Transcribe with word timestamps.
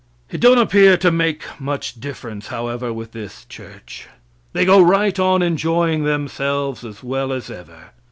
It 0.31 0.41
don't 0.41 0.57
appear 0.57 0.97
to 0.97 1.11
make 1.11 1.43
much 1.59 1.99
difference, 1.99 2.47
however, 2.47 2.91
with 2.91 3.11
this 3.11 3.45
church. 3.45 4.07
They 4.51 4.65
go 4.65 4.81
right 4.81 5.19
on 5.19 5.43
enjoying 5.43 6.05
themselves 6.05 6.83
as 6.83 7.03
well 7.03 7.31
as 7.31 7.51
ever. 7.51 7.91